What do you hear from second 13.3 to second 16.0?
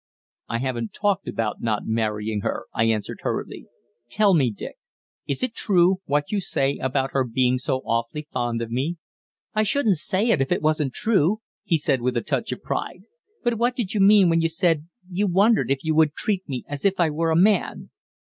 "But what did you mean when you said you wondered if you